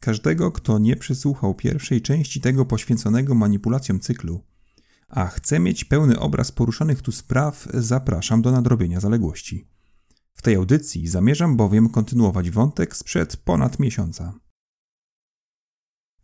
Każdego, 0.00 0.52
kto 0.52 0.78
nie 0.78 0.96
przesłuchał 0.96 1.54
pierwszej 1.54 2.02
części 2.02 2.40
tego 2.40 2.64
poświęconego 2.64 3.34
manipulacjom 3.34 4.00
cyklu, 4.00 4.44
a 5.08 5.26
chce 5.26 5.60
mieć 5.60 5.84
pełny 5.84 6.18
obraz 6.18 6.52
poruszanych 6.52 7.02
tu 7.02 7.12
spraw, 7.12 7.68
zapraszam 7.74 8.42
do 8.42 8.52
nadrobienia 8.52 9.00
zaległości. 9.00 9.68
W 10.34 10.42
tej 10.42 10.54
audycji 10.54 11.08
zamierzam 11.08 11.56
bowiem 11.56 11.88
kontynuować 11.88 12.50
wątek 12.50 12.96
sprzed 12.96 13.36
ponad 13.36 13.78
miesiąca. 13.78 14.34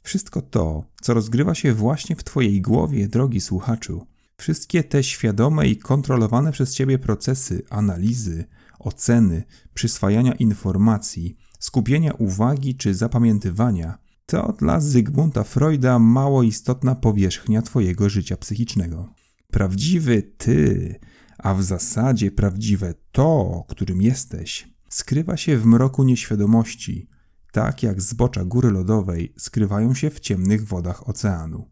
Wszystko 0.03 0.43
to, 0.43 0.85
co 1.01 1.15
rozgrywa 1.15 1.55
się 1.55 1.75
właśnie 1.75 2.17
w 2.17 2.25
Twojej 2.25 2.61
głowie, 2.61 3.09
drogi 3.09 3.41
słuchaczu, 3.41 4.07
wszystkie 4.37 4.85
te 4.85 5.03
świadome 5.05 5.69
i 5.69 5.77
kontrolowane 5.77 6.53
przez 6.53 6.75
Ciebie 6.75 6.99
procesy 6.99 7.63
analizy, 7.71 8.45
oceny, 8.79 9.43
przyswajania 9.75 10.33
informacji, 10.33 11.37
skupienia 11.67 12.13
uwagi 12.13 12.75
czy 12.75 12.95
zapamiętywania, 12.95 13.99
to 14.27 14.53
dla 14.59 14.81
Zygmunta 14.81 15.45
Freuda 15.45 15.99
mało 15.99 16.43
istotna 16.43 16.95
powierzchnia 16.95 17.63
Twojego 17.63 18.09
życia 18.09 18.37
psychicznego. 18.37 19.13
Prawdziwy 19.51 20.23
Ty, 20.23 20.95
a 21.39 21.55
w 21.55 21.63
zasadzie 21.63 22.31
prawdziwe 22.31 22.95
to, 23.13 23.65
którym 23.69 24.03
jesteś, 24.03 24.69
skrywa 24.89 25.37
się 25.37 25.59
w 25.59 25.67
mroku 25.67 26.05
nieświadomości, 26.05 27.09
tak 27.53 27.83
jak 27.83 28.03
zbocza 28.03 28.45
góry 28.45 28.71
lodowej 28.71 29.35
skrywają 29.37 29.95
się 29.95 30.11
w 30.11 30.21
ciemnych 30.21 30.67
wodach 30.67 31.09
oceanu. 31.09 31.71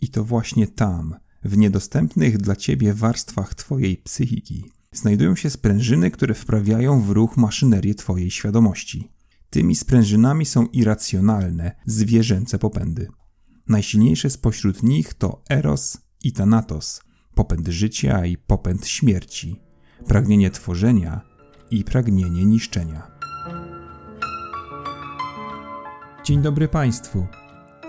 I 0.00 0.08
to 0.08 0.24
właśnie 0.24 0.66
tam, 0.66 1.14
w 1.44 1.56
niedostępnych 1.56 2.38
dla 2.38 2.56
ciebie 2.56 2.94
warstwach 2.94 3.54
twojej 3.54 3.96
psychiki, 3.96 4.64
znajdują 4.92 5.36
się 5.36 5.50
sprężyny, 5.50 6.10
które 6.10 6.34
wprawiają 6.34 7.00
w 7.02 7.10
ruch 7.10 7.36
maszynerię 7.36 7.94
twojej 7.94 8.30
świadomości. 8.30 9.13
Tymi 9.54 9.74
sprężynami 9.74 10.46
są 10.46 10.66
irracjonalne, 10.66 11.72
zwierzęce 11.86 12.58
popędy. 12.58 13.08
Najsilniejsze 13.68 14.30
spośród 14.30 14.82
nich 14.82 15.14
to 15.14 15.42
Eros 15.50 15.98
i 16.24 16.32
Thanatos, 16.32 17.00
popęd 17.34 17.68
życia 17.68 18.26
i 18.26 18.36
popęd 18.36 18.86
śmierci, 18.86 19.60
pragnienie 20.06 20.50
tworzenia 20.50 21.20
i 21.70 21.84
pragnienie 21.84 22.44
niszczenia. 22.44 23.10
Dzień 26.24 26.42
dobry 26.42 26.68
Państwu. 26.68 27.26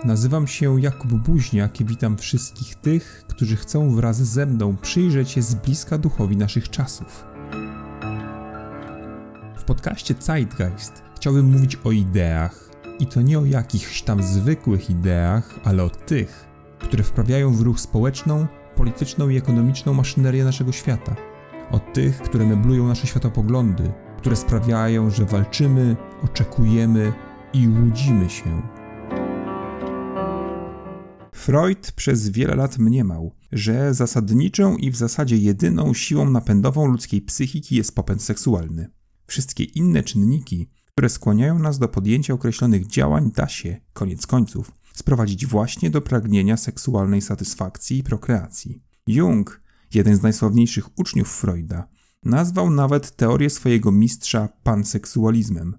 Nazywam 0.03 0.47
się 0.47 0.81
Jakub 0.81 1.13
Buźniak 1.13 1.81
i 1.81 1.85
witam 1.85 2.17
wszystkich 2.17 2.75
tych, 2.75 3.23
którzy 3.27 3.55
chcą 3.55 3.95
wraz 3.95 4.17
ze 4.17 4.45
mną 4.45 4.77
przyjrzeć 4.77 5.29
się 5.29 5.41
z 5.41 5.55
bliska 5.55 5.97
duchowi 5.97 6.37
naszych 6.37 6.69
czasów. 6.69 7.25
W 9.57 9.63
podcaście 9.63 10.15
Zeitgeist 10.19 11.04
chciałbym 11.25 11.51
mówić 11.51 11.77
o 11.83 11.91
ideach 11.91 12.69
i 12.99 13.07
to 13.07 13.21
nie 13.21 13.39
o 13.39 13.45
jakichś 13.45 14.01
tam 14.01 14.23
zwykłych 14.23 14.89
ideach, 14.89 15.59
ale 15.63 15.83
o 15.83 15.89
tych, 15.89 16.47
które 16.79 17.03
wprawiają 17.03 17.53
w 17.53 17.61
ruch 17.61 17.79
społeczną, 17.79 18.47
polityczną 18.75 19.29
i 19.29 19.37
ekonomiczną 19.37 19.93
maszynerię 19.93 20.43
naszego 20.43 20.71
świata. 20.71 21.15
O 21.71 21.79
tych, 21.79 22.21
które 22.21 22.45
meblują 22.45 22.87
nasze 22.87 23.07
światopoglądy, 23.07 23.91
które 24.17 24.35
sprawiają, 24.35 25.09
że 25.09 25.25
walczymy, 25.25 25.95
oczekujemy 26.23 27.13
i 27.53 27.67
łudzimy 27.67 28.29
się. 28.29 28.61
Freud 31.33 31.91
przez 31.91 32.29
wiele 32.29 32.55
lat 32.55 32.77
mniemał, 32.77 33.35
że 33.51 33.93
zasadniczą 33.93 34.77
i 34.77 34.91
w 34.91 34.95
zasadzie 34.95 35.37
jedyną 35.37 35.93
siłą 35.93 36.29
napędową 36.29 36.87
ludzkiej 36.87 37.21
psychiki 37.21 37.75
jest 37.75 37.95
popęd 37.95 38.23
seksualny. 38.23 38.87
Wszystkie 39.27 39.63
inne 39.63 40.03
czynniki, 40.03 40.69
które 40.95 41.09
skłaniają 41.09 41.59
nas 41.59 41.79
do 41.79 41.87
podjęcia 41.87 42.33
określonych 42.33 42.87
działań, 42.87 43.31
da 43.35 43.47
się, 43.47 43.81
koniec 43.93 44.27
końców, 44.27 44.71
sprowadzić 44.93 45.45
właśnie 45.45 45.89
do 45.89 46.01
pragnienia 46.01 46.57
seksualnej 46.57 47.21
satysfakcji 47.21 47.97
i 47.97 48.03
prokreacji. 48.03 48.83
Jung, 49.07 49.61
jeden 49.93 50.15
z 50.15 50.21
najsławniejszych 50.21 50.99
uczniów 50.99 51.31
Freuda, 51.31 51.87
nazwał 52.23 52.69
nawet 52.69 53.15
teorię 53.15 53.49
swojego 53.49 53.91
mistrza 53.91 54.49
panseksualizmem. 54.63 55.77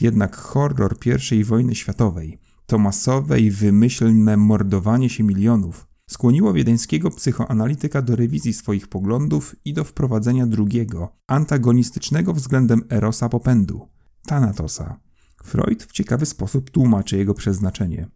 Jednak 0.00 0.36
horror 0.36 0.96
I 1.32 1.44
wojny 1.44 1.74
światowej, 1.74 2.38
to 2.66 2.78
masowe 2.78 3.40
i 3.40 3.50
wymyślne 3.50 4.36
mordowanie 4.36 5.10
się 5.10 5.24
milionów, 5.24 5.86
skłoniło 6.10 6.52
wiedeńskiego 6.52 7.10
psychoanalityka 7.10 8.02
do 8.02 8.16
rewizji 8.16 8.52
swoich 8.52 8.88
poglądów 8.88 9.56
i 9.64 9.72
do 9.72 9.84
wprowadzenia 9.84 10.46
drugiego, 10.46 11.16
antagonistycznego 11.26 12.34
względem 12.34 12.82
Erosa 12.90 13.28
popędu 13.28 13.93
Thanatosa. 14.26 15.00
Freud 15.44 15.84
w 15.84 15.92
ciekawy 15.92 16.26
sposób 16.26 16.70
tłumaczy 16.70 17.16
jego 17.16 17.34
przeznaczenie. 17.34 18.08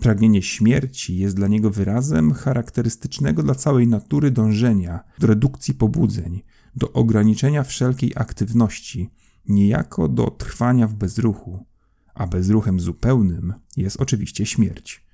Pragnienie 0.00 0.42
śmierci 0.42 1.18
jest 1.18 1.36
dla 1.36 1.48
niego 1.48 1.70
wyrazem 1.70 2.32
charakterystycznego 2.32 3.42
dla 3.42 3.54
całej 3.54 3.86
natury 3.86 4.30
dążenia 4.30 5.00
do 5.18 5.26
redukcji 5.26 5.74
pobudzeń, 5.74 6.42
do 6.76 6.92
ograniczenia 6.92 7.62
wszelkiej 7.62 8.12
aktywności, 8.16 9.10
niejako 9.48 10.08
do 10.08 10.30
trwania 10.30 10.86
w 10.86 10.94
bezruchu, 10.94 11.66
a 12.14 12.26
bezruchem 12.26 12.80
zupełnym 12.80 13.54
jest 13.76 14.00
oczywiście 14.00 14.46
śmierć. 14.46 15.06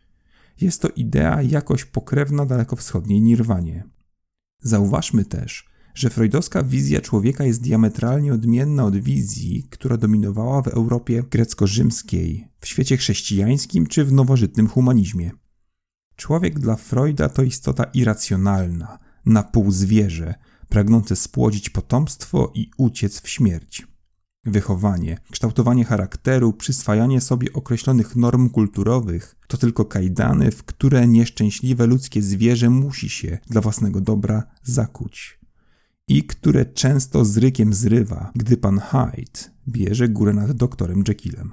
Jest 0.61 0.83
to 0.83 0.89
idea 0.89 1.43
jakoś 1.43 1.85
pokrewna 1.85 2.47
dalekowschodniej 2.47 3.21
nirwanie. 3.21 3.85
Zauważmy 4.61 5.25
też, 5.25 5.69
że 5.95 6.11
freudowska 6.11 6.63
wizja 6.63 7.01
człowieka 7.01 7.45
jest 7.45 7.63
diametralnie 7.63 8.33
odmienna 8.35 8.85
od 8.85 8.97
wizji, 8.97 9.67
która 9.71 9.97
dominowała 9.97 10.63
w 10.63 10.69
Europie 10.69 11.23
grecko-rzymskiej, 11.31 12.49
w 12.61 12.67
świecie 12.67 12.97
chrześcijańskim 12.97 13.87
czy 13.87 14.05
w 14.05 14.13
nowożytnym 14.13 14.69
humanizmie. 14.69 15.31
Człowiek 16.17 16.59
dla 16.59 16.77
Freuda 16.77 17.29
to 17.29 17.43
istota 17.43 17.85
irracjonalna, 17.85 18.99
na 19.27 19.43
pół 19.43 19.71
zwierzę, 19.71 20.35
pragnące 20.69 21.17
spłodzić 21.17 21.71
potomstwo 21.71 22.53
i 22.55 22.71
uciec 22.77 23.21
w 23.21 23.29
śmierć. 23.29 23.87
Wychowanie, 24.45 25.19
kształtowanie 25.31 25.85
charakteru, 25.85 26.53
przyswajanie 26.53 27.21
sobie 27.21 27.53
określonych 27.53 28.17
norm 28.17 28.51
kulturowych 28.51 29.37
to 29.49 29.57
tylko 29.57 29.85
kajdany, 29.85 30.51
w 30.51 30.65
które 30.65 31.09
nieszczęśliwe 31.09 31.87
ludzkie 31.87 32.23
zwierzę 32.23 32.71
musi 32.71 33.09
się 33.09 33.39
dla 33.51 33.61
własnego 33.61 34.01
dobra 34.01 34.43
zakuć. 34.63 35.44
I 36.09 36.25
które 36.25 36.67
często 36.67 37.25
z 37.25 37.37
rykiem 37.37 37.75
zrywa, 37.75 38.33
gdy 38.35 38.57
pan 38.57 38.81
Hyde 38.81 39.41
bierze 39.69 40.09
górę 40.09 40.33
nad 40.33 40.53
doktorem 40.53 41.05
Jekyllem. 41.09 41.53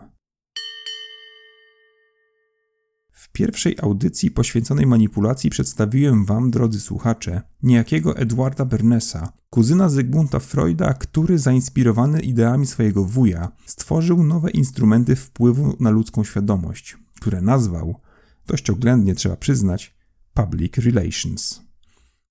W 3.12 3.32
pierwszej 3.32 3.76
audycji 3.82 4.32
poświęconej 4.32 4.86
manipulacji 4.86 5.50
przedstawiłem 5.50 6.26
Wam, 6.26 6.52
drodzy 6.52 6.80
słuchacze, 6.80 7.42
niejakiego 7.64 8.18
Edwarda 8.18 8.66
Bernesa, 8.66 9.34
kuzyna 9.50 9.90
Zygmunta 9.90 10.40
Freuda, 10.40 10.94
który 10.94 11.38
zainspirowany 11.38 12.20
ideami 12.22 12.68
swojego 12.68 13.06
wuja 13.06 13.52
stworzył 13.66 14.24
nowe 14.24 14.52
instrumenty 14.52 15.16
wpływu 15.16 15.78
na 15.80 15.90
ludzką 15.90 16.24
świadomość, 16.24 16.98
które 17.16 17.42
nazwał, 17.42 18.00
dość 18.48 18.70
oględnie 18.70 19.16
trzeba 19.16 19.36
przyznać, 19.36 19.96
Public 20.34 20.78
Relations. 20.78 21.71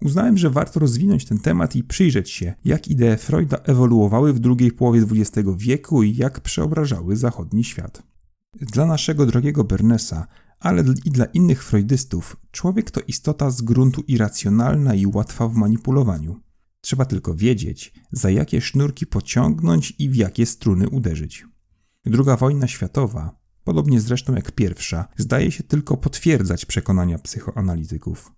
Uznałem, 0.03 0.39
że 0.39 0.51
warto 0.51 0.81
rozwinąć 0.81 1.25
ten 1.25 1.39
temat 1.39 1.77
i 1.77 1.85
przyjrzeć 1.85 2.31
się, 2.31 2.55
jak 2.65 2.89
idee 2.89 3.17
Freuda 3.17 3.57
ewoluowały 3.57 4.33
w 4.33 4.39
drugiej 4.39 4.73
połowie 4.73 5.01
XX 5.01 5.49
wieku 5.57 6.03
i 6.03 6.17
jak 6.17 6.41
przeobrażały 6.41 7.17
zachodni 7.17 7.65
świat. 7.65 8.03
Dla 8.61 8.87
naszego 8.87 9.27
drogiego 9.27 9.65
Bernesa 9.65 10.27
ale 10.61 10.85
i 11.05 11.11
dla 11.11 11.25
innych 11.25 11.65
freudystów 11.65 12.37
człowiek 12.51 12.91
to 12.91 13.01
istota 13.01 13.51
z 13.51 13.63
gruntu 13.63 14.03
irracjonalna 14.09 14.95
i 14.95 15.07
łatwa 15.07 15.49
w 15.49 15.55
manipulowaniu. 15.55 16.41
Trzeba 16.81 17.05
tylko 17.05 17.35
wiedzieć, 17.35 17.95
za 18.13 18.31
jakie 18.31 18.61
sznurki 18.61 19.07
pociągnąć 19.07 19.95
i 19.99 20.11
w 20.11 20.17
jakie 20.17 20.47
struny 20.47 20.89
uderzyć. 20.89 21.47
Druga 22.05 22.37
wojna 22.37 22.69
światowa, 22.69 23.41
podobnie 23.65 24.01
zresztą 24.01 24.35
jak 24.35 24.53
pierwsza, 24.53 25.09
zdaje 25.17 25.51
się 25.51 25.63
tylko 25.63 25.97
potwierdzać 25.97 26.67
przekonania 26.67 27.19
psychoanalityków. 27.19 28.33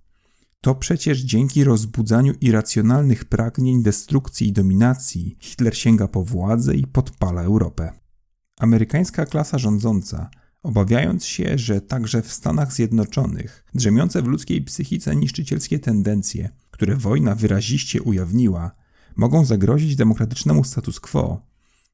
To 0.62 0.74
przecież 0.74 1.20
dzięki 1.20 1.64
rozbudzaniu 1.64 2.34
irracjonalnych 2.40 3.24
pragnień 3.24 3.82
destrukcji 3.82 4.48
i 4.48 4.52
dominacji 4.52 5.36
Hitler 5.40 5.76
sięga 5.76 6.08
po 6.08 6.24
władzę 6.24 6.74
i 6.74 6.86
podpala 6.86 7.42
Europę. 7.42 7.92
Amerykańska 8.58 9.26
klasa 9.26 9.58
rządząca 9.58 10.30
obawiając 10.62 11.24
się, 11.24 11.58
że 11.58 11.80
także 11.80 12.22
w 12.22 12.32
Stanach 12.32 12.72
Zjednoczonych 12.72 13.64
drzemiące 13.74 14.22
w 14.22 14.26
ludzkiej 14.26 14.62
psychice 14.64 15.16
niszczycielskie 15.16 15.78
tendencje, 15.78 16.50
które 16.70 16.96
wojna 16.96 17.34
wyraziście 17.34 18.02
ujawniła, 18.02 18.70
mogą 19.16 19.44
zagrozić 19.44 19.96
demokratycznemu 19.96 20.64
status 20.64 21.00
quo, 21.00 21.46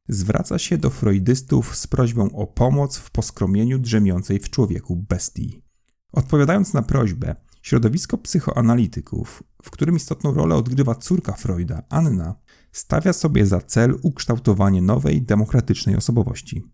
zwraca 0.08 0.58
się 0.58 0.78
do 0.78 0.90
freudystów 0.90 1.76
z 1.76 1.86
prośbą 1.86 2.32
o 2.32 2.46
pomoc 2.46 2.96
w 2.96 3.10
poskromieniu 3.10 3.78
drzemiącej 3.78 4.38
w 4.38 4.50
człowieku 4.50 4.96
bestii. 4.96 5.62
Odpowiadając 6.12 6.74
na 6.74 6.82
prośbę, 6.82 7.36
środowisko 7.68 8.18
psychoanalityków, 8.18 9.42
w 9.62 9.70
którym 9.70 9.96
istotną 9.96 10.34
rolę 10.34 10.54
odgrywa 10.54 10.94
córka 10.94 11.32
Freuda, 11.32 11.82
Anna, 11.88 12.34
stawia 12.72 13.12
sobie 13.12 13.46
za 13.46 13.60
cel 13.60 13.98
ukształtowanie 14.02 14.82
nowej, 14.82 15.22
demokratycznej 15.22 15.96
osobowości. 15.96 16.64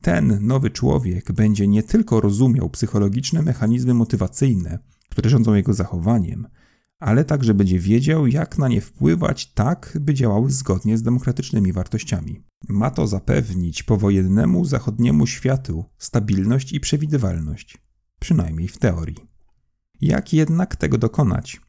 Ten 0.00 0.46
nowy 0.46 0.70
człowiek 0.70 1.32
będzie 1.32 1.66
nie 1.66 1.82
tylko 1.82 2.20
rozumiał 2.20 2.70
psychologiczne 2.70 3.42
mechanizmy 3.42 3.94
motywacyjne, 3.94 4.78
które 5.10 5.30
rządzą 5.30 5.54
jego 5.54 5.74
zachowaniem, 5.74 6.46
ale 7.00 7.24
także 7.24 7.54
będzie 7.54 7.78
wiedział, 7.78 8.26
jak 8.26 8.58
na 8.58 8.68
nie 8.68 8.80
wpływać 8.80 9.52
tak, 9.52 9.98
by 10.00 10.14
działały 10.14 10.50
zgodnie 10.50 10.98
z 10.98 11.02
demokratycznymi 11.02 11.72
wartościami. 11.72 12.42
Ma 12.68 12.90
to 12.90 13.06
zapewnić 13.06 13.82
powojennemu 13.82 14.64
zachodniemu 14.64 15.26
światu 15.26 15.84
stabilność 15.98 16.72
i 16.72 16.80
przewidywalność, 16.80 17.78
przynajmniej 18.20 18.68
w 18.68 18.78
teorii. 18.78 19.33
Jak 20.00 20.32
jednak 20.32 20.76
tego 20.76 20.98
dokonać? 20.98 21.60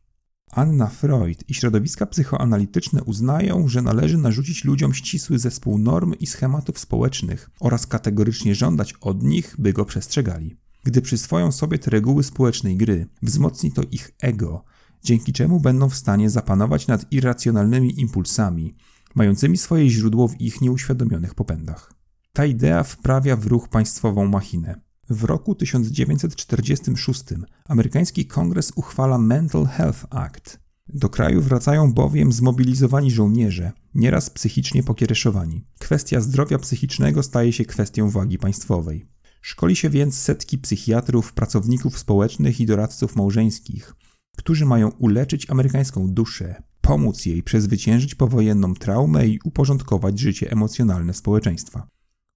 Anna 0.52 0.88
Freud 0.88 1.50
i 1.50 1.54
środowiska 1.54 2.06
psychoanalityczne 2.06 3.04
uznają, 3.04 3.68
że 3.68 3.82
należy 3.82 4.18
narzucić 4.18 4.64
ludziom 4.64 4.94
ścisły 4.94 5.40
zespół 5.40 5.78
norm 5.78 6.14
i 6.20 6.28
schematów 6.28 6.80
społecznych 6.80 7.50
oraz 7.60 7.88
kategorycznie 7.88 8.56
żądać 8.56 8.94
od 8.94 9.24
nich, 9.24 9.56
by 9.60 9.74
go 9.74 9.86
przestrzegali. 9.86 10.58
Gdy 10.84 11.02
przyswoją 11.02 11.52
sobie 11.52 11.80
te 11.80 11.92
reguły 11.92 12.24
społecznej 12.24 12.78
gry, 12.78 13.08
wzmocni 13.22 13.72
to 13.72 13.82
ich 13.92 14.12
ego, 14.22 14.64
dzięki 15.04 15.34
czemu 15.34 15.60
będą 15.60 15.90
w 15.90 15.96
stanie 15.96 16.30
zapanować 16.30 16.88
nad 16.88 17.12
irracjonalnymi 17.12 18.00
impulsami, 18.00 18.76
mającymi 19.16 19.58
swoje 19.58 19.90
źródło 19.90 20.28
w 20.28 20.42
ich 20.42 20.62
nieuświadomionych 20.62 21.36
popędach. 21.36 21.94
Ta 22.34 22.46
idea 22.46 22.84
wprawia 22.84 23.36
w 23.36 23.46
ruch 23.46 23.70
państwową 23.70 24.28
machinę. 24.28 24.85
W 25.10 25.24
roku 25.24 25.56
1946 25.56 27.24
amerykański 27.66 28.26
kongres 28.26 28.72
uchwala 28.76 29.18
Mental 29.18 29.66
Health 29.66 30.06
Act. 30.10 30.60
Do 30.88 31.10
kraju 31.10 31.42
wracają 31.42 31.94
bowiem 31.94 32.32
zmobilizowani 32.32 33.12
żołnierze, 33.12 33.72
nieraz 33.96 34.30
psychicznie 34.30 34.84
pokiereszowani. 34.84 35.66
Kwestia 35.80 36.22
zdrowia 36.22 36.60
psychicznego 36.60 37.24
staje 37.24 37.54
się 37.54 37.66
kwestią 37.66 38.10
wagi 38.10 38.38
państwowej. 38.38 39.06
Szkoli 39.42 39.76
się 39.76 39.90
więc 39.90 40.18
setki 40.18 40.58
psychiatrów, 40.58 41.34
pracowników 41.34 42.00
społecznych 42.00 42.62
i 42.62 42.66
doradców 42.66 43.16
małżeńskich, 43.16 43.96
którzy 44.38 44.66
mają 44.66 44.90
uleczyć 44.90 45.50
amerykańską 45.50 46.08
duszę, 46.08 46.64
pomóc 46.82 47.26
jej 47.26 47.44
przezwyciężyć 47.44 48.16
powojenną 48.16 48.74
traumę 48.74 49.28
i 49.28 49.40
uporządkować 49.44 50.20
życie 50.20 50.52
emocjonalne 50.52 51.14
społeczeństwa. 51.14 51.88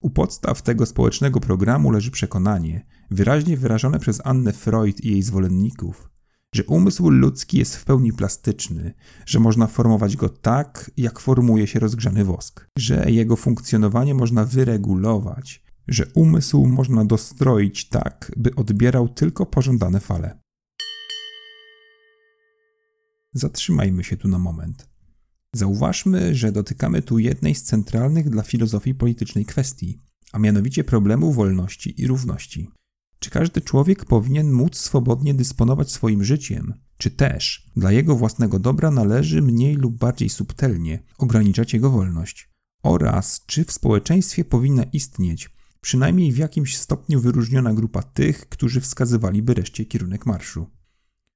U 0.01 0.10
podstaw 0.10 0.62
tego 0.62 0.86
społecznego 0.86 1.40
programu 1.40 1.92
leży 1.92 2.12
przekonanie, 2.12 2.86
wyraźnie 3.12 3.57
wyrażone 3.57 4.00
przez 4.00 4.22
Annę 4.25 4.54
Freud 4.54 5.01
i 5.01 5.12
jej 5.12 5.22
zwolenników, 5.22 6.10
że 6.56 6.63
umysł 6.63 7.10
ludzki 7.10 7.60
jest 7.60 7.75
w 7.75 7.86
pełni 7.86 8.13
plastyczny, 8.13 8.94
że 9.25 9.40
można 9.40 9.68
formować 9.68 10.18
go 10.18 10.30
tak, 10.30 10.92
jak 10.98 11.19
formuje 11.19 11.68
się 11.68 11.80
rozgrzany 11.80 12.25
wosk, 12.25 12.68
że 12.78 13.12
jego 13.12 13.36
funkcjonowanie 13.36 14.13
można 14.13 14.46
wyregulować, 14.46 15.63
że 15.88 16.06
umysł 16.16 16.66
można 16.66 17.06
dostroić 17.06 17.90
tak, 17.90 18.31
by 18.38 18.56
odbierał 18.56 19.10
tylko 19.10 19.45
pożądane 19.45 20.00
fale. 20.00 20.40
Zatrzymajmy 23.34 24.04
się 24.04 24.18
tu 24.18 24.28
na 24.28 24.40
moment. 24.40 24.89
Zauważmy, 25.56 26.36
że 26.36 26.51
dotykamy 26.51 27.01
tu 27.01 27.19
jednej 27.19 27.56
z 27.56 27.63
centralnych 27.63 28.30
dla 28.30 28.44
filozofii 28.44 28.96
politycznej 28.96 29.46
kwestii, 29.46 30.00
a 30.31 30.40
mianowicie 30.40 30.84
problemu 30.84 31.34
wolności 31.34 32.01
i 32.01 32.07
równości. 32.07 32.69
Czy 33.19 33.30
każdy 33.30 33.62
człowiek 33.62 34.06
powinien 34.06 34.51
móc 34.51 34.78
swobodnie 34.78 35.34
dysponować 35.34 35.92
swoim 35.92 36.24
życiem, 36.24 36.74
czy 36.98 37.12
też 37.12 37.69
dla 37.75 37.92
jego 37.92 38.16
własnego 38.16 38.60
dobra 38.60 38.92
należy 38.92 39.42
mniej 39.42 39.75
lub 39.75 39.98
bardziej 39.98 40.30
subtelnie 40.30 41.04
ograniczać 41.18 41.74
jego 41.74 41.90
wolność? 41.90 42.50
Oraz 42.84 43.44
czy 43.45 43.66
w 43.66 43.72
społeczeństwie 43.72 44.45
powinna 44.45 44.84
istnieć 44.84 45.50
przynajmniej 45.81 46.31
w 46.31 46.38
jakimś 46.38 46.78
stopniu 46.78 47.22
wyróżniona 47.22 47.74
grupa 47.74 48.04
tych, 48.04 48.50
którzy 48.50 48.81
wskazywaliby 48.81 49.54
reszcie 49.54 49.86
kierunek 49.86 50.25
marszu? 50.25 50.68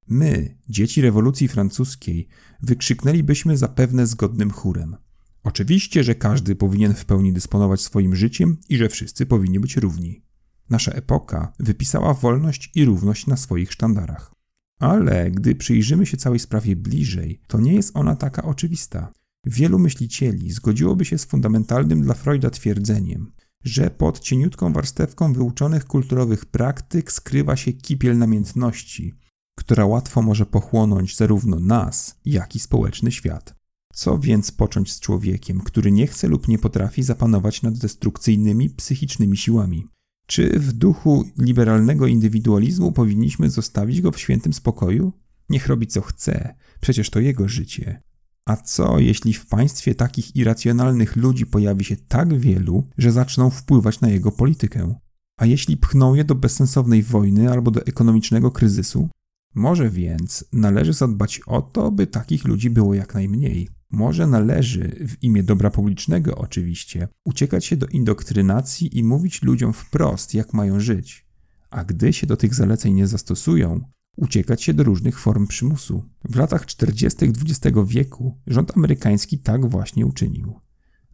My, 0.08 0.56
dzieci 0.68 1.00
rewolucji 1.00 1.48
francuskiej, 1.48 2.28
wykrzyknęlibyśmy 2.62 3.56
zapewne 3.56 4.06
zgodnym 4.06 4.50
chórem. 4.50 4.96
Oczywiście, 5.44 6.04
że 6.04 6.14
każdy 6.14 6.54
powinien 6.54 6.94
w 6.94 7.04
pełni 7.04 7.32
dysponować 7.32 7.80
swoim 7.80 8.16
życiem 8.16 8.56
i 8.68 8.76
że 8.76 8.88
wszyscy 8.88 9.26
powinni 9.26 9.60
być 9.60 9.76
równi. 9.76 10.22
Nasza 10.70 10.92
epoka 10.92 11.52
wypisała 11.58 12.14
wolność 12.14 12.70
i 12.74 12.84
równość 12.84 13.26
na 13.26 13.36
swoich 13.36 13.72
sztandarach. 13.72 14.34
Ale 14.78 15.30
gdy 15.30 15.54
przyjrzymy 15.54 16.06
się 16.06 16.16
całej 16.16 16.38
sprawie 16.38 16.76
bliżej, 16.76 17.40
to 17.46 17.60
nie 17.60 17.74
jest 17.74 17.96
ona 17.96 18.16
taka 18.16 18.42
oczywista. 18.42 19.12
Wielu 19.46 19.78
myślicieli 19.78 20.52
zgodziłoby 20.52 21.04
się 21.04 21.18
z 21.18 21.24
fundamentalnym 21.24 22.02
dla 22.02 22.14
Freuda 22.14 22.50
twierdzeniem, 22.50 23.32
że 23.64 23.90
pod 23.90 24.20
cieniutką 24.20 24.72
warstewką 24.72 25.32
wyuczonych 25.32 25.84
kulturowych 25.84 26.44
praktyk 26.44 27.12
skrywa 27.12 27.56
się 27.56 27.72
kipiel 27.72 28.18
namiętności, 28.18 29.14
która 29.54 29.86
łatwo 29.86 30.22
może 30.22 30.46
pochłonąć 30.46 31.16
zarówno 31.16 31.60
nas, 31.60 32.20
jak 32.24 32.56
i 32.56 32.58
społeczny 32.58 33.12
świat. 33.12 33.54
Co 33.94 34.18
więc 34.18 34.52
począć 34.52 34.92
z 34.92 35.00
człowiekiem, 35.00 35.60
który 35.60 35.92
nie 35.92 36.06
chce 36.06 36.28
lub 36.28 36.48
nie 36.48 36.58
potrafi 36.58 37.02
zapanować 37.02 37.62
nad 37.62 37.78
destrukcyjnymi 37.78 38.70
psychicznymi 38.70 39.36
siłami? 39.36 39.86
Czy 40.26 40.58
w 40.58 40.72
duchu 40.72 41.24
liberalnego 41.38 42.06
indywidualizmu 42.06 42.92
powinniśmy 42.92 43.50
zostawić 43.50 44.00
go 44.00 44.12
w 44.12 44.20
świętym 44.20 44.52
spokoju? 44.52 45.12
Niech 45.48 45.66
robi 45.66 45.86
co 45.86 46.00
chce, 46.00 46.54
przecież 46.80 47.10
to 47.10 47.20
jego 47.20 47.48
życie. 47.48 48.02
A 48.46 48.56
co, 48.56 48.98
jeśli 48.98 49.32
w 49.32 49.46
państwie 49.46 49.94
takich 49.94 50.36
irracjonalnych 50.36 51.16
ludzi 51.16 51.46
pojawi 51.46 51.84
się 51.84 51.96
tak 51.96 52.38
wielu, 52.38 52.88
że 52.98 53.12
zaczną 53.12 53.50
wpływać 53.50 54.00
na 54.00 54.08
jego 54.08 54.32
politykę? 54.32 54.94
A 55.38 55.46
jeśli 55.46 55.76
pchną 55.76 56.14
je 56.14 56.24
do 56.24 56.34
bezsensownej 56.34 57.02
wojny 57.02 57.50
albo 57.50 57.70
do 57.70 57.86
ekonomicznego 57.86 58.50
kryzysu? 58.50 59.08
Może 59.54 59.90
więc 59.90 60.44
należy 60.52 60.92
zadbać 60.92 61.40
o 61.46 61.62
to, 61.62 61.90
by 61.90 62.06
takich 62.06 62.44
ludzi 62.44 62.70
było 62.70 62.94
jak 62.94 63.14
najmniej. 63.14 63.68
Może 63.90 64.26
należy, 64.26 65.06
w 65.08 65.22
imię 65.22 65.42
dobra 65.42 65.70
publicznego 65.70 66.36
oczywiście, 66.36 67.08
uciekać 67.24 67.64
się 67.64 67.76
do 67.76 67.86
indoktrynacji 67.86 68.98
i 68.98 69.04
mówić 69.04 69.42
ludziom 69.42 69.72
wprost, 69.72 70.34
jak 70.34 70.54
mają 70.54 70.80
żyć. 70.80 71.26
A 71.70 71.84
gdy 71.84 72.12
się 72.12 72.26
do 72.26 72.36
tych 72.36 72.54
zaleceń 72.54 72.94
nie 72.94 73.06
zastosują, 73.06 73.80
uciekać 74.16 74.62
się 74.62 74.74
do 74.74 74.82
różnych 74.82 75.20
form 75.20 75.46
przymusu. 75.46 76.02
W 76.24 76.36
latach 76.36 76.66
40. 76.66 77.26
XX 77.26 77.78
wieku 77.86 78.38
rząd 78.46 78.76
amerykański 78.76 79.38
tak 79.38 79.66
właśnie 79.66 80.06
uczynił. 80.06 80.60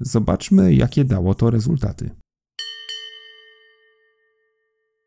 Zobaczmy, 0.01 0.75
jakie 0.75 1.05
dało 1.05 1.35
to 1.35 1.51
rezultaty. 1.51 2.11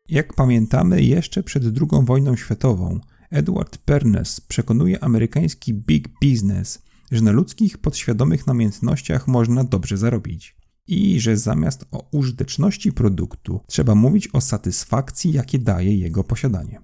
Jak 0.08 0.34
pamiętamy, 0.34 1.02
jeszcze 1.02 1.42
przed 1.42 1.64
II 1.64 2.04
wojną 2.04 2.36
światową 2.36 3.00
Edward 3.30 3.78
Pernes 3.78 4.40
przekonuje 4.40 5.04
amerykański 5.04 5.74
big 5.74 6.08
business, 6.22 6.82
że 7.12 7.20
na 7.20 7.32
ludzkich 7.32 7.78
podświadomych 7.78 8.46
namiętnościach 8.46 9.28
można 9.28 9.64
dobrze 9.64 9.96
zarobić. 9.96 10.56
I 10.86 11.20
że 11.20 11.36
zamiast 11.36 11.84
o 11.90 12.08
użyteczności 12.12 12.92
produktu 12.92 13.60
trzeba 13.66 13.94
mówić 13.94 14.28
o 14.32 14.40
satysfakcji, 14.40 15.32
jakie 15.32 15.58
daje 15.58 15.96
jego 15.96 16.24
posiadanie. 16.24 16.80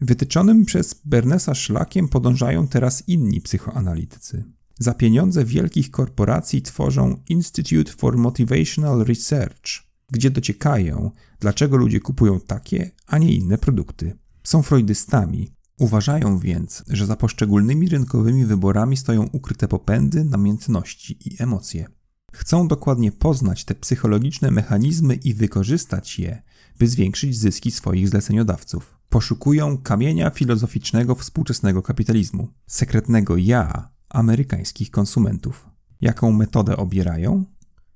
Wytyczonym 0.00 0.64
przez 0.64 1.00
Bernesa 1.04 1.54
szlakiem 1.54 2.08
podążają 2.08 2.68
teraz 2.68 3.08
inni 3.08 3.40
psychoanalitycy. 3.40 4.44
Za 4.78 4.94
pieniądze 4.94 5.44
wielkich 5.44 5.90
korporacji 5.90 6.62
tworzą 6.62 7.22
Institute 7.28 7.92
for 7.92 8.18
Motivational 8.18 9.04
Research, 9.04 9.82
gdzie 10.10 10.30
dociekają, 10.30 11.10
dlaczego 11.40 11.76
ludzie 11.76 12.00
kupują 12.00 12.40
takie, 12.40 12.90
a 13.06 13.18
nie 13.18 13.34
inne 13.34 13.58
produkty. 13.58 14.18
Są 14.44 14.62
freudystami, 14.62 15.53
Uważają 15.78 16.38
więc, 16.38 16.84
że 16.88 17.06
za 17.06 17.16
poszczególnymi 17.16 17.88
rynkowymi 17.88 18.44
wyborami 18.44 18.96
stoją 18.96 19.28
ukryte 19.32 19.68
popędy, 19.68 20.24
namiętności 20.24 21.18
i 21.28 21.42
emocje. 21.42 21.86
Chcą 22.32 22.68
dokładnie 22.68 23.12
poznać 23.12 23.64
te 23.64 23.74
psychologiczne 23.74 24.50
mechanizmy 24.50 25.14
i 25.14 25.34
wykorzystać 25.34 26.18
je, 26.18 26.42
by 26.78 26.88
zwiększyć 26.88 27.38
zyski 27.38 27.70
swoich 27.70 28.08
zleceniodawców. 28.08 28.98
Poszukują 29.08 29.78
kamienia 29.78 30.30
filozoficznego 30.30 31.14
współczesnego 31.14 31.82
kapitalizmu, 31.82 32.48
sekretnego 32.66 33.36
ja 33.36 33.90
amerykańskich 34.08 34.90
konsumentów. 34.90 35.68
Jaką 36.00 36.32
metodę 36.32 36.76
obierają? 36.76 37.44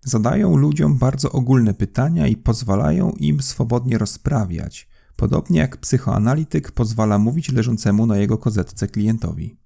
Zadają 0.00 0.56
ludziom 0.56 0.99
bardzo 0.99 1.32
ogólne 1.32 1.75
pytania 1.75 2.26
i 2.26 2.37
pozwalają 2.37 3.11
im 3.11 3.42
swobodnie 3.42 3.99
rozprawiać, 3.99 4.88
Podobnie 5.19 5.59
jak 5.59 5.77
psychoanalityk 5.77 6.73
pozwala 6.73 7.19
mówić 7.19 7.53
leżącemu 7.53 8.07
na 8.07 8.17
jego 8.17 8.39
kozetce 8.39 8.89
klientowi. 8.89 9.57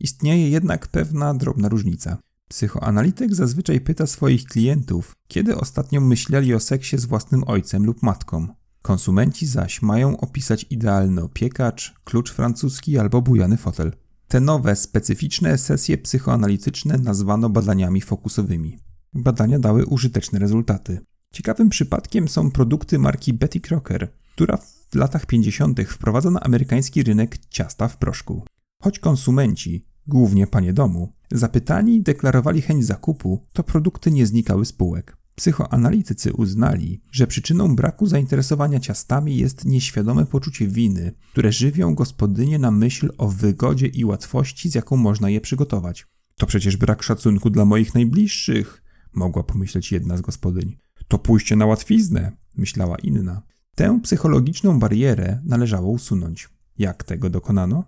Istnieje 0.00 0.50
jednak 0.50 0.88
pewna 0.88 1.34
drobna 1.34 1.68
różnica. 1.68 2.18
Psychoanalityk 2.48 3.34
zazwyczaj 3.34 3.80
pyta 3.80 4.06
swoich 4.06 4.44
klientów, 4.44 5.12
kiedy 5.28 5.56
ostatnio 5.56 6.00
myśleli 6.00 6.54
o 6.54 6.60
seksie 6.60 6.98
z 6.98 7.04
własnym 7.04 7.44
ojcem 7.46 7.86
lub 7.86 8.02
matką. 8.02 8.48
Konsumenci 8.82 9.46
zaś 9.46 9.82
mają 9.82 10.20
opisać 10.20 10.66
idealny 10.70 11.22
opiekacz, 11.22 11.94
klucz 12.04 12.32
francuski 12.32 12.98
albo 12.98 13.22
bujany 13.22 13.56
fotel. 13.56 13.92
Te 14.28 14.40
nowe, 14.40 14.76
specyficzne 14.76 15.58
sesje 15.58 15.98
psychoanalityczne 15.98 16.98
nazwano 16.98 17.48
badaniami 17.48 18.00
fokusowymi. 18.00 18.78
Badania 19.14 19.58
dały 19.58 19.86
użyteczne 19.86 20.38
rezultaty. 20.38 21.00
Ciekawym 21.32 21.68
przypadkiem 21.68 22.28
są 22.28 22.50
produkty 22.50 22.98
marki 22.98 23.32
Betty 23.32 23.60
Crocker, 23.60 24.08
która 24.40 24.56
w 24.56 24.94
latach 24.94 25.26
50. 25.26 25.80
wprowadza 25.80 26.30
na 26.30 26.40
amerykański 26.40 27.02
rynek 27.02 27.38
ciasta 27.46 27.88
w 27.88 27.96
proszku. 27.96 28.44
Choć 28.82 28.98
konsumenci, 28.98 29.86
głównie 30.06 30.46
panie 30.46 30.72
domu, 30.72 31.12
zapytani 31.32 32.02
deklarowali 32.02 32.62
chęć 32.62 32.84
zakupu, 32.84 33.46
to 33.52 33.62
produkty 33.62 34.10
nie 34.10 34.26
znikały 34.26 34.66
z 34.66 34.72
półek. 34.72 35.16
Psychoanalitycy 35.34 36.32
uznali, 36.32 37.02
że 37.12 37.26
przyczyną 37.26 37.76
braku 37.76 38.06
zainteresowania 38.06 38.80
ciastami 38.80 39.36
jest 39.36 39.64
nieświadome 39.64 40.26
poczucie 40.26 40.68
winy, 40.68 41.12
które 41.32 41.52
żywią 41.52 41.94
gospodynie 41.94 42.58
na 42.58 42.70
myśl 42.70 43.10
o 43.18 43.28
wygodzie 43.28 43.86
i 43.86 44.04
łatwości, 44.04 44.70
z 44.70 44.74
jaką 44.74 44.96
można 44.96 45.30
je 45.30 45.40
przygotować. 45.40 46.06
To 46.36 46.46
przecież 46.46 46.76
brak 46.76 47.02
szacunku 47.02 47.50
dla 47.50 47.64
moich 47.64 47.94
najbliższych, 47.94 48.82
mogła 49.12 49.42
pomyśleć 49.42 49.92
jedna 49.92 50.16
z 50.16 50.20
gospodyń. 50.20 50.76
To 51.08 51.18
pójście 51.18 51.56
na 51.56 51.66
łatwiznę, 51.66 52.32
myślała 52.56 52.96
inna. 52.96 53.50
Tę 53.80 54.00
psychologiczną 54.02 54.78
barierę 54.78 55.40
należało 55.44 55.90
usunąć. 55.90 56.48
Jak 56.78 57.04
tego 57.04 57.30
dokonano? 57.30 57.84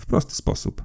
W 0.00 0.06
prosty 0.06 0.34
sposób. 0.34 0.84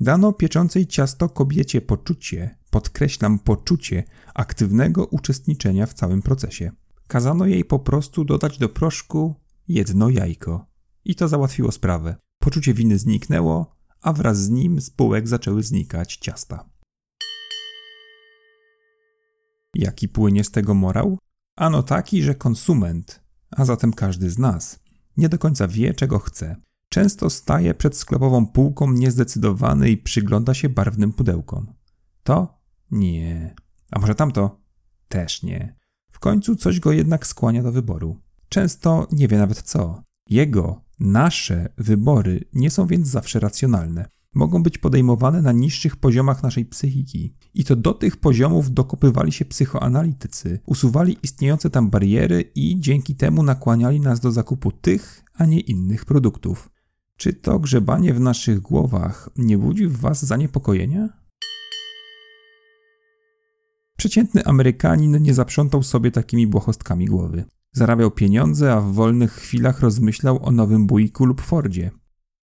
Dano 0.00 0.32
pieczącej 0.32 0.86
ciasto 0.86 1.28
kobiecie 1.28 1.80
poczucie, 1.80 2.58
podkreślam 2.70 3.38
poczucie, 3.38 4.04
aktywnego 4.34 5.06
uczestniczenia 5.06 5.86
w 5.86 5.94
całym 5.94 6.22
procesie. 6.22 6.72
Kazano 7.06 7.46
jej 7.46 7.64
po 7.64 7.78
prostu 7.78 8.24
dodać 8.24 8.58
do 8.58 8.68
proszku 8.68 9.34
jedno 9.68 10.08
jajko. 10.08 10.66
I 11.04 11.14
to 11.14 11.28
załatwiło 11.28 11.72
sprawę. 11.72 12.16
Poczucie 12.38 12.74
winy 12.74 12.98
zniknęło, 12.98 13.76
a 14.02 14.12
wraz 14.12 14.38
z 14.38 14.48
nim 14.48 14.80
z 14.80 14.90
półek 14.90 15.28
zaczęły 15.28 15.62
znikać 15.62 16.16
ciasta. 16.16 16.70
Jaki 19.74 20.08
płynie 20.08 20.44
z 20.44 20.50
tego 20.50 20.74
morał? 20.74 21.18
Ano 21.56 21.82
taki, 21.82 22.22
że 22.22 22.34
konsument, 22.34 23.27
a 23.50 23.64
zatem 23.64 23.92
każdy 23.92 24.30
z 24.30 24.38
nas, 24.38 24.80
nie 25.16 25.28
do 25.28 25.38
końca 25.38 25.68
wie, 25.68 25.94
czego 25.94 26.18
chce. 26.18 26.56
Często 26.88 27.30
staje 27.30 27.74
przed 27.74 27.96
sklepową 27.96 28.46
półką 28.46 28.92
niezdecydowany 28.92 29.90
i 29.90 29.96
przygląda 29.96 30.54
się 30.54 30.68
barwnym 30.68 31.12
pudełkom. 31.12 31.72
To? 32.22 32.60
Nie. 32.90 33.54
A 33.90 33.98
może 33.98 34.14
tamto? 34.14 34.60
Też 35.08 35.42
nie. 35.42 35.76
W 36.12 36.18
końcu 36.18 36.56
coś 36.56 36.80
go 36.80 36.92
jednak 36.92 37.26
skłania 37.26 37.62
do 37.62 37.72
wyboru. 37.72 38.20
Często 38.48 39.06
nie 39.12 39.28
wie 39.28 39.38
nawet 39.38 39.62
co. 39.62 40.02
Jego, 40.30 40.84
nasze 41.00 41.68
wybory 41.78 42.44
nie 42.52 42.70
są 42.70 42.86
więc 42.86 43.08
zawsze 43.08 43.40
racjonalne 43.40 44.08
mogą 44.38 44.62
być 44.62 44.78
podejmowane 44.78 45.42
na 45.42 45.52
niższych 45.52 45.96
poziomach 45.96 46.42
naszej 46.42 46.64
psychiki. 46.66 47.34
I 47.54 47.64
to 47.64 47.76
do 47.76 47.94
tych 47.94 48.16
poziomów 48.16 48.72
dokopywali 48.72 49.32
się 49.32 49.44
psychoanalitycy, 49.44 50.60
usuwali 50.66 51.16
istniejące 51.22 51.70
tam 51.70 51.90
bariery 51.90 52.44
i 52.54 52.80
dzięki 52.80 53.14
temu 53.14 53.42
nakłaniali 53.42 54.00
nas 54.00 54.20
do 54.20 54.32
zakupu 54.32 54.72
tych, 54.72 55.24
a 55.34 55.44
nie 55.46 55.60
innych 55.60 56.04
produktów. 56.04 56.70
Czy 57.16 57.32
to 57.32 57.58
grzebanie 57.58 58.14
w 58.14 58.20
naszych 58.20 58.60
głowach 58.60 59.30
nie 59.36 59.58
budzi 59.58 59.86
w 59.86 59.96
Was 59.96 60.24
zaniepokojenia? 60.24 61.08
Przeciętny 63.96 64.44
Amerykanin 64.44 65.22
nie 65.22 65.34
zaprzątał 65.34 65.82
sobie 65.82 66.10
takimi 66.10 66.46
błahostkami 66.46 67.06
głowy. 67.06 67.44
Zarabiał 67.72 68.10
pieniądze, 68.10 68.72
a 68.72 68.80
w 68.80 68.92
wolnych 68.92 69.32
chwilach 69.32 69.80
rozmyślał 69.80 70.38
o 70.42 70.50
nowym 70.50 70.86
bójku 70.86 71.24
lub 71.24 71.40
Fordzie. 71.40 71.90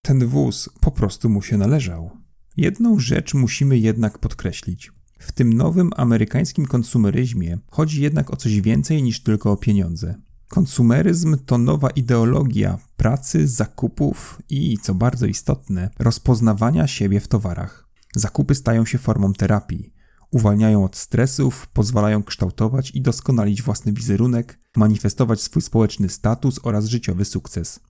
Ten 0.06 0.26
wóz 0.26 0.70
po 0.80 0.90
prostu 0.90 1.28
mu 1.28 1.42
się 1.42 1.56
należał. 1.56 2.10
Jedną 2.56 2.98
rzecz 2.98 3.34
musimy 3.34 3.78
jednak 3.78 4.18
podkreślić. 4.18 4.92
W 5.18 5.32
tym 5.32 5.52
nowym 5.52 5.90
amerykańskim 5.96 6.66
konsumeryzmie 6.66 7.58
chodzi 7.70 8.02
jednak 8.02 8.30
o 8.30 8.36
coś 8.36 8.60
więcej 8.60 9.02
niż 9.02 9.22
tylko 9.22 9.52
o 9.52 9.56
pieniądze. 9.56 10.14
Konsumeryzm 10.48 11.36
to 11.46 11.58
nowa 11.58 11.90
ideologia 11.90 12.78
pracy, 12.96 13.48
zakupów 13.48 14.42
i, 14.50 14.78
co 14.82 14.94
bardzo 14.94 15.26
istotne, 15.26 15.90
rozpoznawania 15.98 16.86
siebie 16.86 17.20
w 17.20 17.28
towarach. 17.28 17.88
Zakupy 18.14 18.54
stają 18.54 18.84
się 18.84 18.98
formą 18.98 19.32
terapii. 19.32 19.92
Uwalniają 20.30 20.84
od 20.84 20.96
stresów, 20.96 21.66
pozwalają 21.66 22.22
kształtować 22.22 22.90
i 22.90 23.00
doskonalić 23.00 23.62
własny 23.62 23.92
wizerunek, 23.92 24.58
manifestować 24.76 25.40
swój 25.40 25.62
społeczny 25.62 26.08
status 26.08 26.60
oraz 26.62 26.84
życiowy 26.84 27.24
sukces. 27.24 27.80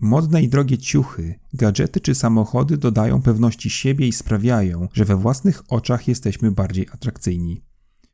Modne 0.00 0.42
i 0.42 0.48
drogie 0.48 0.78
ciuchy, 0.78 1.34
gadżety 1.52 2.00
czy 2.00 2.14
samochody 2.14 2.76
dodają 2.76 3.22
pewności 3.22 3.70
siebie 3.70 4.08
i 4.08 4.12
sprawiają, 4.12 4.88
że 4.92 5.04
we 5.04 5.16
własnych 5.16 5.62
oczach 5.68 6.08
jesteśmy 6.08 6.50
bardziej 6.50 6.86
atrakcyjni. 6.92 7.62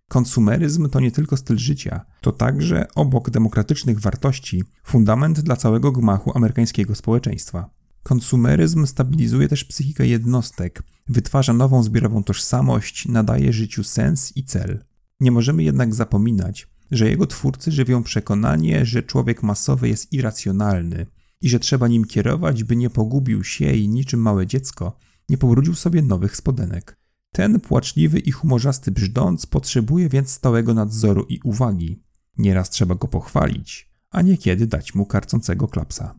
Konsumeryzm 0.09 0.89
to 0.89 1.01
nie 1.01 1.11
tylko 1.11 1.37
styl 1.37 1.59
życia, 1.59 2.01
to 2.21 2.33
także, 2.33 2.87
obok 2.95 3.31
demokratycznych 3.31 4.01
wartości, 4.01 4.65
fundament 4.85 5.41
dla 5.41 5.57
całego 5.57 5.93
gmachu 5.93 6.33
amerykańskiego 6.37 6.95
społeczeństwa. 6.95 7.71
Konsumeryzm 8.03 8.87
stabilizuje 8.87 9.49
też 9.49 9.65
psychikę 9.65 10.07
jednostek, 10.07 10.83
wytwarza 11.09 11.53
nową 11.53 11.83
zbiorową 11.83 12.25
tożsamość, 12.25 13.09
nadaje 13.09 13.53
życiu 13.53 13.85
sens 13.85 14.37
i 14.37 14.45
cel. 14.45 14.85
Nie 15.21 15.31
możemy 15.31 15.63
jednak 15.63 15.95
zapominać, 15.95 16.69
że 16.91 17.11
jego 17.11 17.27
twórcy 17.27 17.73
żywią 17.73 18.03
przekonanie, 18.03 18.87
że 18.87 19.03
człowiek 19.03 19.43
masowy 19.43 19.89
jest 19.89 20.13
irracjonalny, 20.13 21.07
i 21.45 21.49
że 21.49 21.59
trzeba 21.59 21.89
nim 21.89 22.05
kierować, 22.05 22.65
by 22.65 22.77
nie 22.77 22.91
pogubił 22.91 23.45
się 23.45 23.73
i 23.73 23.89
niczym 23.89 24.21
małe 24.21 24.47
dziecko 24.47 24.97
nie 25.29 25.39
powrócił 25.39 25.75
sobie 25.75 26.03
nowych 26.03 26.37
spodenek. 26.37 26.99
Ten 27.33 27.61
płaczliwy 27.61 28.19
i 28.19 28.31
humorzasty 28.31 28.91
brzdąc 28.91 29.47
potrzebuje 29.47 30.09
więc 30.09 30.31
stałego 30.31 30.75
nadzoru 30.75 31.27
i 31.29 31.41
uwagi. 31.45 32.03
Nieraz 32.39 32.71
trzeba 32.71 32.95
go 32.95 33.09
pochwalić, 33.09 33.91
a 34.11 34.23
niekiedy 34.23 34.67
dać 34.67 34.95
mu 34.95 35.07
karcącego 35.07 35.69
klapsa. 35.69 36.15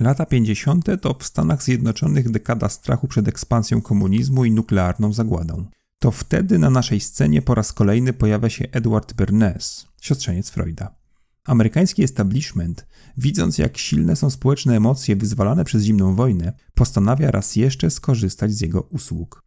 Lata 0.00 0.26
50. 0.26 0.86
to 1.00 1.14
w 1.14 1.24
Stanach 1.24 1.62
Zjednoczonych 1.62 2.30
dekada 2.30 2.68
strachu 2.68 3.08
przed 3.08 3.28
ekspansją 3.28 3.80
komunizmu 3.82 4.44
i 4.44 4.50
nuklearną 4.50 5.12
zagładą. 5.12 5.66
To 5.98 6.10
wtedy 6.10 6.58
na 6.58 6.70
naszej 6.70 7.00
scenie 7.00 7.42
po 7.42 7.54
raz 7.54 7.72
kolejny 7.72 8.12
pojawia 8.12 8.50
się 8.50 8.64
Edward 8.72 9.14
Bernays, 9.14 9.86
siostrzeniec 10.00 10.50
Freuda. 10.50 10.97
Amerykański 11.44 12.02
establishment, 12.02 12.86
widząc 13.16 13.58
jak 13.58 13.78
silne 13.78 14.16
są 14.16 14.30
społeczne 14.30 14.76
emocje 14.76 15.16
wyzwalane 15.16 15.64
przez 15.64 15.82
zimną 15.82 16.14
wojnę, 16.14 16.52
postanawia 16.74 17.30
raz 17.30 17.56
jeszcze 17.56 17.90
skorzystać 17.90 18.52
z 18.52 18.60
jego 18.60 18.82
usług. 18.82 19.42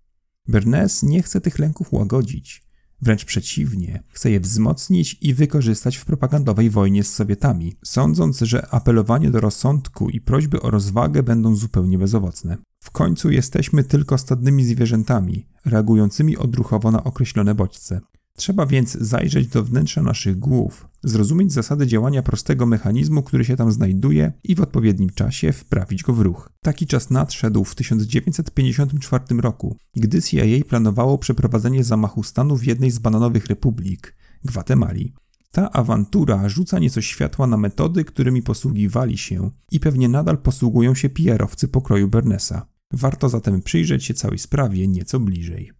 Bernays 0.47 1.03
nie 1.03 1.23
chce 1.23 1.41
tych 1.41 1.59
lęków 1.59 1.93
łagodzić, 1.93 2.63
wręcz 3.01 3.25
przeciwnie, 3.25 4.03
chce 4.07 4.31
je 4.31 4.39
wzmocnić 4.39 5.17
i 5.21 5.33
wykorzystać 5.33 5.97
w 5.97 6.05
propagandowej 6.05 6.69
wojnie 6.69 7.03
z 7.03 7.13
Sowietami, 7.13 7.75
sądząc, 7.83 8.39
że 8.39 8.67
apelowanie 8.73 9.31
do 9.31 9.39
rozsądku 9.39 10.09
i 10.09 10.21
prośby 10.21 10.61
o 10.61 10.69
rozwagę 10.69 11.23
będą 11.23 11.55
zupełnie 11.55 11.97
bezowocne. 11.97 12.57
W 12.79 12.91
końcu 12.91 13.31
jesteśmy 13.31 13.83
tylko 13.83 14.17
stadnymi 14.17 14.65
zwierzętami, 14.65 15.47
reagującymi 15.65 16.37
odruchowo 16.37 16.91
na 16.91 17.03
określone 17.03 17.55
bodźce. 17.55 18.01
Trzeba 18.35 18.65
więc 18.65 18.91
zajrzeć 18.91 19.47
do 19.47 19.63
wnętrza 19.63 20.01
naszych 20.01 20.39
głów, 20.39 20.87
zrozumieć 21.03 21.53
zasady 21.53 21.87
działania 21.87 22.23
prostego 22.23 22.65
mechanizmu, 22.65 23.23
który 23.23 23.45
się 23.45 23.55
tam 23.55 23.71
znajduje 23.71 24.33
i 24.43 24.55
w 24.55 24.61
odpowiednim 24.61 25.09
czasie 25.09 25.51
wprawić 25.51 26.03
go 26.03 26.13
w 26.13 26.21
ruch. 26.21 26.49
Taki 26.61 26.87
czas 26.87 27.09
nadszedł 27.09 27.63
w 27.63 27.75
1954 27.75 29.23
roku, 29.41 29.77
gdy 29.95 30.21
CIA 30.21 30.65
planowało 30.69 31.17
przeprowadzenie 31.17 31.83
zamachu 31.83 32.23
stanu 32.23 32.57
w 32.57 32.63
jednej 32.63 32.91
z 32.91 32.99
bananowych 32.99 33.45
republik 33.45 34.15
Gwatemali. 34.43 35.13
Ta 35.51 35.71
awantura 35.71 36.49
rzuca 36.49 36.79
nieco 36.79 37.01
światła 37.01 37.47
na 37.47 37.57
metody, 37.57 38.05
którymi 38.05 38.41
posługiwali 38.41 39.17
się 39.17 39.51
i 39.71 39.79
pewnie 39.79 40.09
nadal 40.09 40.37
posługują 40.37 40.95
się 40.95 41.09
PR-owcy 41.09 41.67
pokroju 41.67 42.07
Bernesa. 42.07 42.67
Warto 42.93 43.29
zatem 43.29 43.61
przyjrzeć 43.61 44.05
się 44.05 44.13
całej 44.13 44.39
sprawie 44.39 44.87
nieco 44.87 45.19
bliżej. 45.19 45.71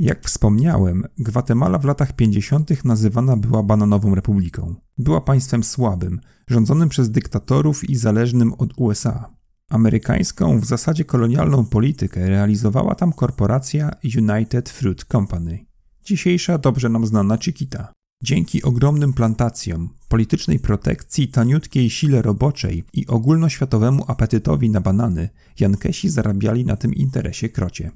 Jak 0.00 0.26
wspomniałem, 0.26 1.04
Gwatemala 1.18 1.78
w 1.78 1.84
latach 1.84 2.12
50. 2.12 2.84
nazywana 2.84 3.36
była 3.36 3.62
bananową 3.62 4.14
republiką. 4.14 4.74
Była 4.98 5.20
państwem 5.20 5.64
słabym, 5.64 6.20
rządzonym 6.48 6.88
przez 6.88 7.10
dyktatorów 7.10 7.90
i 7.90 7.96
zależnym 7.96 8.54
od 8.54 8.72
USA. 8.76 9.30
Amerykańską, 9.70 10.60
w 10.60 10.64
zasadzie 10.64 11.04
kolonialną 11.04 11.64
politykę 11.64 12.28
realizowała 12.28 12.94
tam 12.94 13.12
korporacja 13.12 13.90
United 14.18 14.68
Fruit 14.68 15.04
Company, 15.04 15.66
dzisiejsza 16.04 16.58
dobrze 16.58 16.88
nam 16.88 17.06
znana 17.06 17.38
Chiquita. 17.38 17.92
Dzięki 18.22 18.62
ogromnym 18.62 19.12
plantacjom, 19.12 19.88
politycznej 20.08 20.58
protekcji, 20.58 21.28
taniutkiej 21.28 21.90
sile 21.90 22.22
roboczej 22.22 22.84
i 22.92 23.06
ogólnoświatowemu 23.06 24.04
apetytowi 24.06 24.70
na 24.70 24.80
banany, 24.80 25.28
Jankesi 25.60 26.08
zarabiali 26.08 26.64
na 26.64 26.76
tym 26.76 26.94
interesie 26.94 27.48
krocie. 27.48 27.90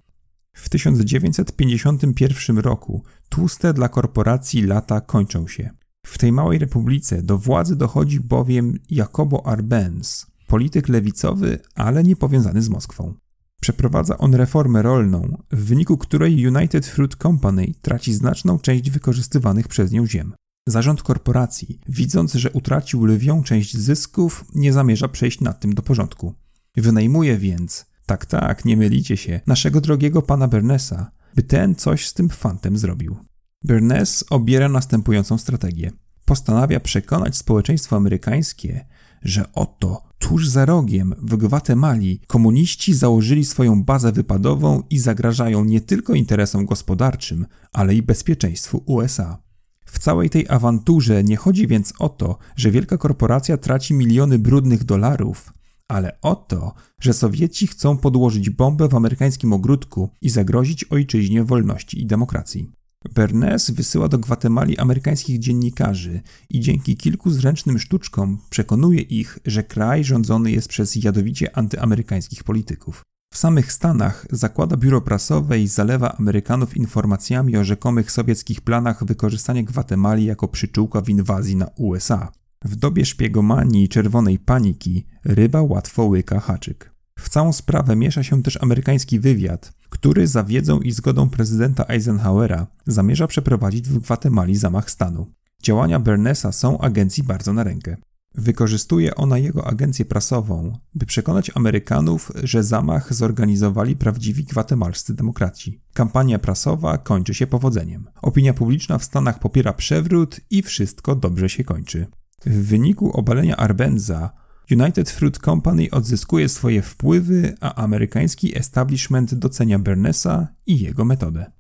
W 0.55 0.69
1951 0.69 2.59
roku 2.59 3.03
tłuste 3.29 3.75
dla 3.75 3.89
korporacji 3.89 4.63
lata 4.63 5.01
kończą 5.01 5.49
się. 5.49 5.71
W 6.07 6.19
tej 6.19 6.33
małej 6.33 6.59
republice 6.59 7.23
do 7.23 7.39
władzy 7.39 7.77
dochodzi 7.77 8.21
bowiem 8.21 8.79
Jacobo 8.91 9.47
Arbenz, 9.47 10.27
polityk 10.47 10.89
lewicowy, 10.89 11.59
ale 11.75 12.05
nie 12.05 12.17
powiązany 12.17 12.63
z 12.63 12.69
Moskwą. 12.69 13.15
Przeprowadza 13.61 14.19
on 14.19 14.35
reformę 14.35 14.83
rolną, 14.83 15.43
w 15.53 15.65
wyniku 15.65 15.99
której 15.99 16.47
United 16.47 16.87
Fruit 16.87 17.17
Company 17.17 17.75
traci 17.83 18.15
znaczną 18.15 18.59
część 18.59 18.91
wykorzystywanych 18.91 19.69
przez 19.69 19.93
nią 19.93 20.07
ziem. 20.07 20.35
Zarząd 20.69 21.03
korporacji, 21.03 21.81
widząc, 21.89 22.35
że 22.35 22.51
utracił 22.51 23.05
lwią 23.05 23.43
część 23.43 23.77
zysków, 23.77 24.45
nie 24.55 24.73
zamierza 24.73 25.09
przejść 25.09 25.41
nad 25.41 25.61
tym 25.61 25.75
do 25.75 25.83
porządku. 25.83 26.35
Wynajmuje 26.77 27.39
więc, 27.39 27.87
tak, 28.07 28.27
tak, 28.27 28.65
nie 28.65 28.77
mylicie 28.77 29.17
się, 29.17 29.41
naszego 29.47 29.81
drogiego 29.81 30.23
pana 30.23 30.49
Bernesa, 30.49 31.11
by 31.35 31.43
ten 31.43 31.75
coś 31.75 32.09
z 32.09 32.15
tym 32.15 32.29
fantem 32.29 32.79
zrobił. 32.79 33.17
Bernes 33.65 34.25
obiera 34.31 34.69
następującą 34.69 35.39
strategię. 35.39 35.91
Postanawia 36.25 36.81
przekonać 36.81 37.37
społeczeństwo 37.37 37.97
amerykańskie, 37.97 38.87
że 39.23 39.53
oto 39.53 40.03
tuż 40.19 40.49
za 40.49 40.65
rogiem 40.65 41.15
w 41.19 41.37
Gwatemali 41.37 42.21
komuniści 42.27 42.95
założyli 42.95 43.45
swoją 43.45 43.85
bazę 43.85 44.13
wypadową 44.13 44.83
i 44.91 44.99
zagrażają 44.99 45.65
nie 45.65 45.81
tylko 45.81 46.15
interesom 46.15 46.67
gospodarczym, 46.67 47.47
ale 47.73 47.95
i 47.95 48.03
bezpieczeństwu 48.03 48.83
USA. 48.87 49.39
W 49.85 49.99
całej 49.99 50.31
tej 50.31 50.49
awanturze 50.49 51.25
nie 51.25 51.37
chodzi 51.37 51.67
więc 51.67 51.93
o 51.99 52.09
to, 52.09 52.39
że 52.57 52.71
wielka 52.71 52.99
korporacja 52.99 53.57
traci 53.57 53.95
miliony 53.95 54.39
brudnych 54.39 54.85
dolarów, 54.85 55.53
ale 55.95 56.21
o 56.21 56.35
to, 56.35 56.75
że 57.01 57.13
Sowieci 57.13 57.67
chcą 57.67 57.97
podłożyć 57.97 58.51
bombę 58.51 58.89
w 58.89 58.95
amerykańskim 58.95 59.53
ogródku 59.53 60.11
i 60.23 60.31
zagrozić 60.31 60.85
ojczyźnie 60.85 61.45
wolności 61.45 62.03
i 62.03 62.07
demokracji. 62.07 62.71
Bernays 63.15 63.71
wysyła 63.71 64.09
do 64.09 64.19
Gwatemali 64.19 64.79
amerykańskich 64.79 65.39
dziennikarzy 65.39 66.21
i 66.51 66.61
dzięki 66.61 66.97
kilku 66.97 67.31
zręcznym 67.31 67.79
sztuczkom 67.79 68.39
przekonuje 68.51 69.01
ich, 69.01 69.39
że 69.47 69.63
kraj 69.63 70.05
rządzony 70.05 70.51
jest 70.51 70.69
przez 70.69 70.97
jadowicie 70.97 71.57
antyamerykańskich 71.57 72.45
polityków. 72.45 73.03
W 73.33 73.39
samych 73.39 73.73
Stanach 73.73 74.27
zakłada 74.31 74.77
biuro 74.77 75.01
prasowe 75.01 75.61
i 75.61 75.69
zalewa 75.69 76.17
Amerykanów 76.19 76.77
informacjami 76.77 77.57
o 77.57 77.65
rzekomych 77.65 78.13
sowieckich 78.13 78.61
planach 78.61 79.05
wykorzystania 79.05 79.63
Gwatemali 79.63 80.25
jako 80.25 80.49
przyczółka 80.49 81.01
w 81.01 81.09
inwazji 81.09 81.57
na 81.57 81.67
USA. 81.77 82.33
W 82.65 82.77
dobie 82.77 83.05
szpiegomanii 83.05 83.85
i 83.85 83.89
czerwonej 83.89 84.39
paniki 84.39 85.07
ryba 85.25 85.63
łatwo 85.63 86.05
łyka 86.05 86.41
haczyk. 86.41 86.95
W 87.19 87.29
całą 87.29 87.53
sprawę 87.53 87.97
miesza 87.97 88.23
się 88.23 88.43
też 88.43 88.63
amerykański 88.63 89.21
wywiad, 89.21 89.73
który 89.89 90.27
za 90.27 90.45
wiedzą 90.45 90.81
i 90.81 90.93
zgodą 90.93 91.31
prezydenta 91.31 91.85
Eisenhowera 91.89 92.67
zamierza 92.87 93.27
przeprowadzić 93.27 93.89
w 93.89 93.99
Gwatemali 93.99 94.57
zamach 94.57 94.91
stanu. 94.91 95.33
Działania 95.63 96.01
Bernesa 96.01 96.53
są 96.53 96.79
agencji 96.79 97.23
bardzo 97.23 97.53
na 97.53 97.65
rękę. 97.65 97.97
Wykorzystuje 98.35 99.15
ona 99.15 99.39
jego 99.39 99.67
agencję 99.67 100.05
prasową, 100.05 100.79
by 100.95 101.07
przekonać 101.07 101.51
Amerykanów, 101.55 102.33
że 102.43 102.63
zamach 102.63 103.15
zorganizowali 103.15 103.97
prawdziwi 103.97 104.45
gwatemalscy 104.45 105.15
demokraci. 105.15 105.81
Kampania 105.93 106.39
prasowa 106.39 106.99
kończy 106.99 107.35
się 107.35 107.47
powodzeniem. 107.47 108.07
Opinia 108.23 108.55
publiczna 108.55 108.99
w 108.99 109.05
Stanach 109.05 109.39
popiera 109.39 109.73
przewrót 109.73 110.41
i 110.51 110.63
wszystko 110.63 111.17
dobrze 111.17 111.49
się 111.49 111.65
kończy. 111.65 112.07
W 112.47 112.67
wyniku 112.67 113.11
obalenia 113.11 113.57
Arbenza 113.57 114.31
United 114.71 115.11
Fruit 115.11 115.39
Company 115.39 115.91
odzyskuje 115.91 116.49
swoje 116.49 116.83
wpływy, 116.83 117.55
a 117.61 117.75
amerykański 117.75 118.59
establishment 118.59 119.35
docenia 119.35 119.79
Bernesa 119.79 120.49
i 120.67 120.81
jego 120.81 121.05
metodę. 121.05 121.53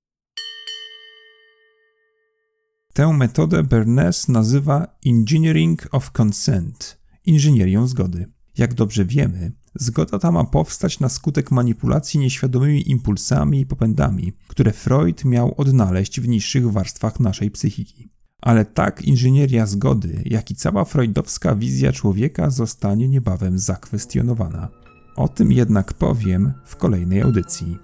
Tę 2.92 3.12
metodę 3.12 3.62
Bernays 3.62 4.28
nazywa 4.28 4.96
Engineering 5.06 5.88
of 5.92 6.10
Consent 6.20 6.98
inżynierią 7.26 7.86
zgody. 7.86 8.32
Jak 8.58 8.74
dobrze 8.74 9.04
wiemy, 9.04 9.52
zgoda 9.74 10.18
ta 10.18 10.32
ma 10.32 10.44
powstać 10.44 11.00
na 11.00 11.08
skutek 11.08 11.50
manipulacji 11.50 12.20
nieświadomymi 12.20 12.90
impulsami 12.90 13.60
i 13.60 13.66
popędami, 13.66 14.32
które 14.48 14.72
Freud 14.72 15.24
miał 15.24 15.54
odnaleźć 15.56 16.20
w 16.20 16.28
niższych 16.28 16.72
warstwach 16.72 17.20
naszej 17.20 17.50
psychiki. 17.50 18.13
Ale 18.44 18.64
tak 18.64 19.02
inżynieria 19.02 19.66
zgody, 19.66 20.22
jak 20.24 20.50
i 20.50 20.54
cała 20.54 20.84
freudowska 20.84 21.54
wizja 21.54 21.92
człowieka 21.92 22.50
zostanie 22.50 23.08
niebawem 23.08 23.58
zakwestionowana. 23.58 24.68
O 25.16 25.28
tym 25.28 25.52
jednak 25.52 25.92
powiem 25.92 26.52
w 26.64 26.76
kolejnej 26.76 27.22
audycji. 27.22 27.78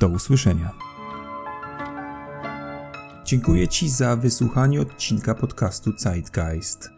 Do 0.00 0.08
usłyszenia. 0.08 0.72
Dziękuję 3.24 3.68
Ci 3.68 3.88
za 3.88 4.16
wysłuchanie 4.16 4.80
odcinka 4.80 5.34
podcastu 5.34 5.92
Zeitgeist. 5.98 6.90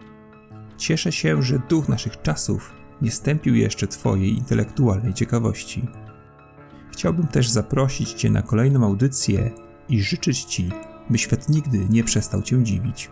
Cieszę 0.77 1.13
się, 1.13 1.43
że 1.43 1.59
duch 1.69 1.89
naszych 1.89 2.23
czasów 2.23 2.73
nie 3.03 3.11
stępił 3.11 3.55
jeszcze 3.55 3.87
Twojej 3.87 4.39
intelektualnej 4.39 5.15
ciekawości. 5.15 5.89
Chciałbym 6.93 7.27
też 7.27 7.49
zaprosić 7.49 8.13
Cię 8.13 8.31
na 8.31 8.43
kolejną 8.43 8.85
audycję 8.85 9.51
i 9.89 10.03
życzyć 10.03 10.45
Ci 10.45 10.71
by 11.11 11.19
świat 11.19 11.49
nigdy 11.49 11.87
nie 11.91 12.05
przestał 12.05 12.43
cię 12.43 12.63
dziwić. 12.65 13.11